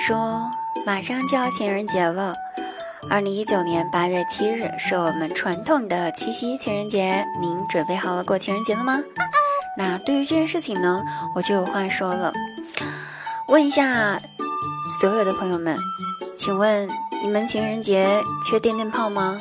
[0.00, 0.50] 说，
[0.86, 2.32] 马上就要情人节了。
[3.10, 8.98] 二零一九年八月七日是我们传统的七夕情人节，您准备好了过情人节了吗？
[9.76, 11.02] 那对于这件事情呢，
[11.34, 12.32] 我就有话说了。
[13.48, 14.18] 问一下
[15.00, 15.76] 所有的朋友们，
[16.34, 16.88] 请问
[17.22, 19.38] 你们情人节缺电电泡吗？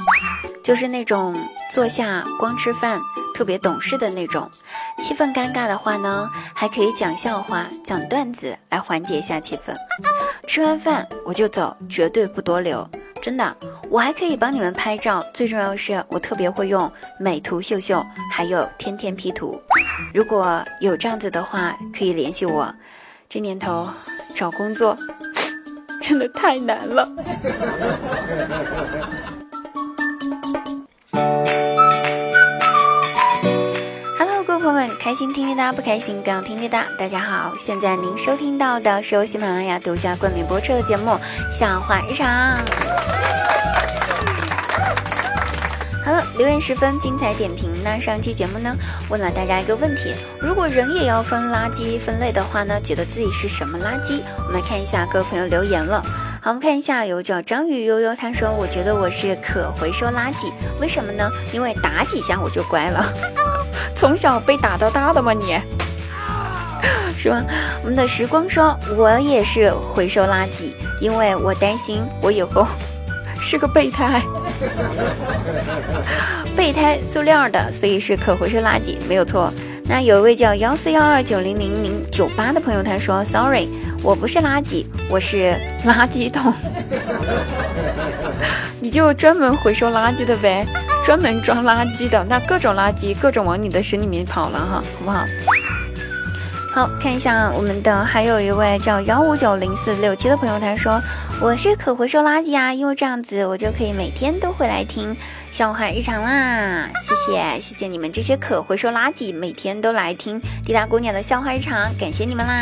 [0.62, 1.34] 就是那种
[1.72, 3.00] 坐下光吃饭，
[3.40, 4.52] 特别懂事的那种。
[5.02, 9.74] 气氛尴尬的话呢，还可以讲笑话、讲段子来缓解一下气氛。
[10.46, 12.86] 吃完饭我就走，绝对不多留。
[13.22, 13.56] 真的，
[13.90, 15.24] 我还可以帮你们拍照。
[15.34, 19.58] 最重要的是，我特别会用美图秀秀，还有天天 P 图。
[20.14, 22.70] 如果有这样子的话，可以联系我。
[23.30, 23.88] 这年头
[24.36, 24.98] 找工作
[26.04, 27.10] 真的太难了。
[35.00, 36.86] 开心听滴答，不开心更要听滴答。
[36.98, 41.12] 大家好，现在您收听到的是由喜马拉雅独家冠名播出的节目
[41.52, 42.28] 《笑话日常》。
[46.06, 47.72] 好了，留言十分精彩点评。
[47.84, 48.74] 那上期节目呢，
[49.10, 54.22] 问了大家一个问题：如果人也要分垃圾分类的话呢，觉得自己是什么垃圾？
[54.46, 56.02] 我们来看一下各位朋友留言了。
[56.42, 61.30] 好，我们看一下，有叫张宇悠悠，他说：“我觉得我是可回收垃圾，为什么呢？
[61.52, 63.04] 因为打几下我就乖了。”
[63.96, 65.34] 从小被打到大的吗？
[65.34, 65.58] 你
[67.18, 67.44] 是吗？
[67.84, 72.66] 我们的时光说，我也是回收垃圾，因为我担心我以后
[73.42, 74.22] 是个备胎，
[76.56, 79.52] 备胎塑料的，所以是可回收垃圾，没有错。
[79.84, 83.68] 那有一位叫幺四幺二九零零零九八的朋友，他说：“Sorry，
[84.04, 86.54] 我不是垃圾，我是垃圾桶。
[88.80, 90.66] 你就专门回收垃圾的呗。”
[91.10, 95.26] 专门装垃圾的，那各种垃圾，各种往你的身里面跑了哈，好不好？
[96.72, 101.02] 好看一下我们的，还有一位叫幺五九零四六七的朋友，他说
[101.42, 105.18] 我是可回收垃圾啊，因为这样子我就可以每天都会来听
[105.52, 106.88] 笑话日常啦。
[107.02, 112.54] 谢谢 谢谢你们这些可回收垃圾，每天都来听滴答姑娘的笑话日常，感谢你们啦。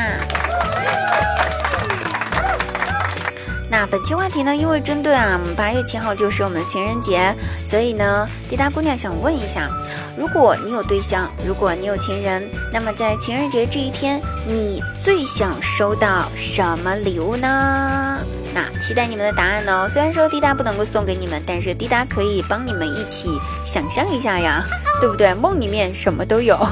[3.69, 4.55] 那本期话题呢？
[4.55, 7.35] 因为针对啊，我们八月七号就是我们的情人节，
[7.65, 9.69] 所以呢，滴答姑娘想问一下：
[10.17, 18.19] 如果你有对象，如果你有情人，那么在情人节这一天，你最想收到什么礼物呢？
[18.53, 19.87] 那期待你们的答案哦。
[19.89, 24.63] 虽然说滴答不能够送给你们，但是滴答可以帮你们一起想象一下呀，
[25.01, 25.33] 对不对？
[25.33, 26.57] 梦里面什么都有。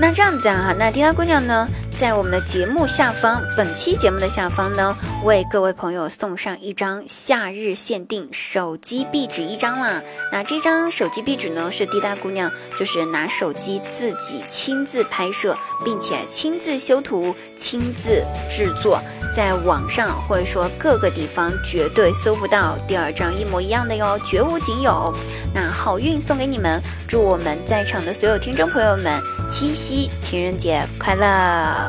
[0.00, 1.68] 那这样子啊，那滴答姑娘呢？
[1.98, 10.02] 在我们的节目下方，本期节目的下方呢，为各位朋友送上一张夏日限定手机壁纸一张啦。
[10.32, 19.00] 那这张手机壁纸呢，是滴答姑娘就是拿手机自己亲自拍摄，并且亲自修图、亲自制作，
[19.34, 25.14] 在网上或者说各个地方绝对搜不到第二张一模一样的哟，绝无仅有。
[25.54, 31.81] 那好运送给你们，祝我们在场的所有听众朋友们七夕情人节快乐！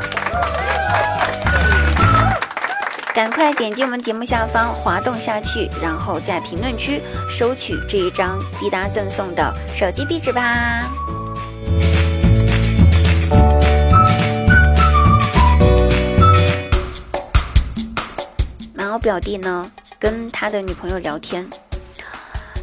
[3.14, 7.00] 赶快点击我们节目下方滑动下去，然后在评论区
[7.30, 10.84] 收取这一张滴答赠送的手机壁纸吧。
[18.74, 21.48] 然后表弟呢跟他的女朋友聊天，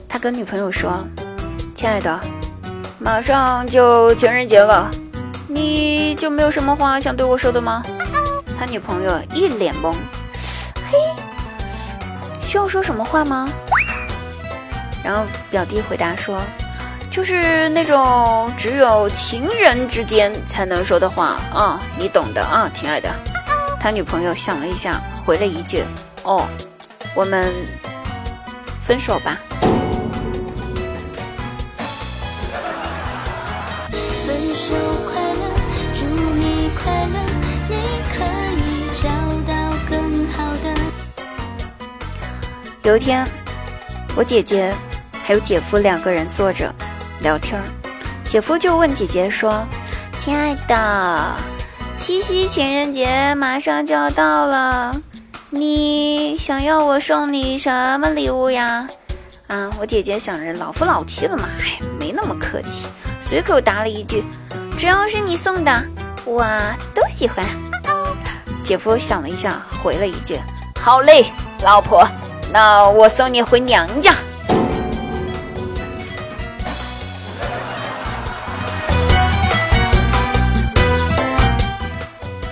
[0.08, 1.06] 他跟女朋友说
[1.74, 2.20] ：“亲爱的，
[2.98, 4.90] 马上就情人节了。”
[5.52, 7.82] 你就没有什么话想对我说的吗？
[8.56, 9.92] 他女朋友一脸懵，
[10.88, 10.96] 嘿，
[12.40, 13.48] 需要说什么话吗？
[15.02, 16.40] 然后表弟回答说，
[17.10, 23.08] 就是那种只有情人之间才能说的话啊，你懂的啊，亲爱的。
[23.80, 25.82] 他女朋友想了一下，回了一句，
[26.22, 26.46] 哦，
[27.12, 27.52] 我们
[28.86, 29.36] 分手吧。
[42.82, 43.26] 有一天，
[44.16, 44.74] 我姐姐
[45.22, 46.74] 还有姐夫两个人坐着
[47.20, 47.64] 聊天儿，
[48.24, 49.62] 姐夫就问姐姐说
[50.18, 51.36] ：“亲爱的，
[51.98, 54.94] 七夕情人节马上就要到了，
[55.50, 58.88] 你想要我送你什么礼物呀？”
[59.48, 62.86] 啊，我姐姐想着老夫老妻了嘛，哎，没那么客气，
[63.20, 64.24] 随口答了一句
[64.78, 65.84] ：“只要是你送的，
[66.24, 66.46] 我
[66.94, 67.44] 都喜欢。”
[68.64, 70.40] 姐夫想了一下，回了一句
[70.80, 71.26] ：“好嘞，
[71.62, 72.08] 老婆。”
[72.52, 74.12] 那我送你回娘家。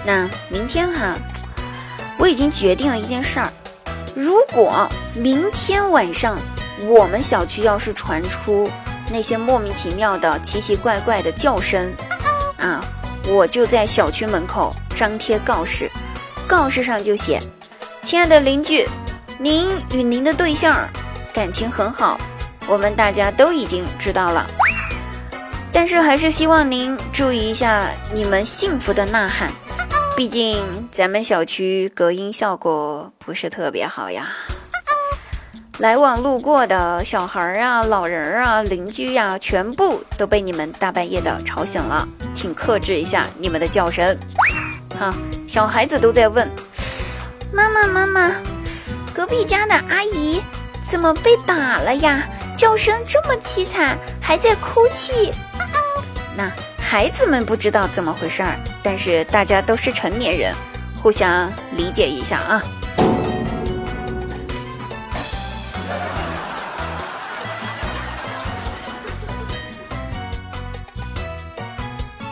[0.06, 1.14] 那明天哈，
[2.16, 3.52] 我已经决定了一件事儿，
[4.14, 6.38] 如果明天晚上
[6.86, 8.70] 我们小区要是传出
[9.10, 11.92] 那些莫名其妙的奇奇怪怪的叫声，
[12.56, 12.82] 啊，
[13.26, 15.90] 我就在小区门口张贴告示，
[16.46, 17.38] 告示上就写
[18.02, 18.88] ：“亲爱的邻居，
[19.40, 20.76] 您与您的对象
[21.32, 22.19] 感情很好，
[22.67, 24.46] 我们大家都已经知道了。”
[25.73, 29.49] 但是还是希望您注意一下你们幸福的呐喊，
[30.17, 34.26] 毕竟咱们小区隔音效果不是特别好呀。
[35.79, 44.19] 来往路过的小孩儿啊、老人儿啊、邻居呀，全部都被你们大半夜的吵醒了，请克制一下你们的叫声。
[44.99, 45.14] 哈，
[45.46, 46.50] 小孩子都在问：
[47.52, 48.32] 妈妈妈妈，
[49.18, 50.40] 隔壁家的阿姨
[50.88, 52.22] 怎么被打了呀？
[52.56, 55.32] 叫声这么凄惨，还在哭泣。
[56.36, 56.48] 那
[56.78, 60.54] 孩子们不知道怎么回事儿，但是大家都是成年人，
[61.02, 62.62] 互相理解一下啊。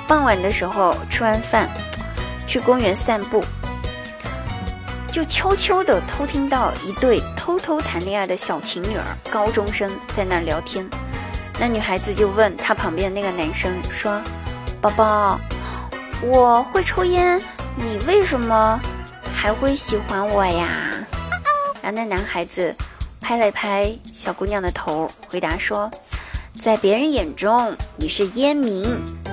[0.07, 1.69] 傍晚的时候吃完饭，
[2.47, 3.45] 去公园散步，
[5.17, 10.87] 就悄悄地偷听到一对偷偷谈恋爱的小情侣儿，高中生在那聊天。
[11.59, 14.21] 那女孩子就问她旁边那个男生说
[14.79, 15.41] ：“宝宝，
[16.21, 17.41] 我会抽烟，
[17.77, 18.79] 你为什么
[19.35, 20.69] 还会喜欢我呀？”
[21.81, 22.77] 然后那男孩子
[23.19, 25.91] 拍了拍小姑娘的头，回答说
[26.61, 28.85] ：“在别人眼中你是烟民，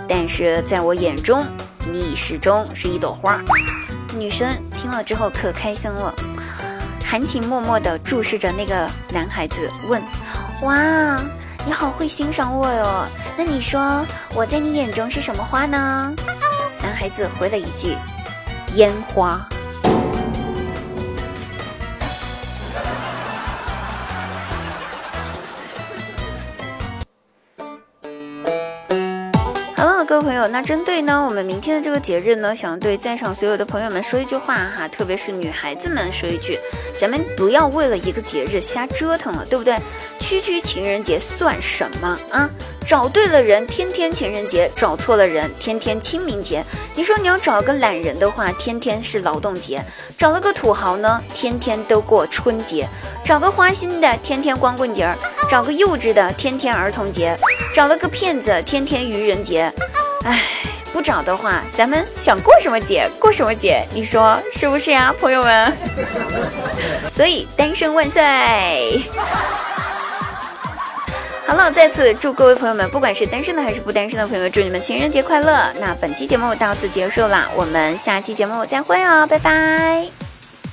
[0.08, 1.46] 但是在我眼中
[1.92, 3.38] 你始终是一朵花。”
[4.14, 6.14] 女生听了之后可开心了，
[7.04, 10.02] 含情脉脉地注视着那个男孩子，问
[10.64, 11.20] ：“哇？”
[11.66, 13.06] 你好会欣赏我哟，
[13.38, 14.06] 那你说
[14.36, 16.14] 我在你眼中是什么花呢？
[16.82, 17.96] 男孩子回了一句：
[18.76, 19.48] 烟花。
[30.24, 36.58] 朋友，那针对呢，我们明天的这个节日呢，想对在场所有的朋友们说一句话哈，特别是女孩子们说一句，
[36.98, 39.78] 咱们不要为了一个节日瞎折腾了，对不对？
[40.22, 42.50] 区区情人节算什么啊？
[42.86, 46.64] 找对了人，天天情人节；找错了人，天天清明节。
[46.96, 49.80] 你说你要找个懒人的话，天天是劳动节；
[50.18, 52.86] 找了个土豪呢，天天都过春节；
[53.26, 55.06] 找个花心的，天天光棍节；
[55.50, 57.36] 找个幼稚的，天天儿童节；
[57.74, 59.72] 找了个骗子，天天愚人节。
[60.26, 60.40] 唉，
[60.92, 65.74] 不找的话，咱们想过什么节过什么节，你说是不是呀，朋友们？
[67.14, 68.22] 所以单身万岁！
[71.46, 75.66] 好了，再次祝各位朋友们，不管是单身的还是不单身的朋友们，祝你们情人节快乐！
[75.80, 80.23] 那本期节目到此结束了，我们下期节目再会哦，拜拜。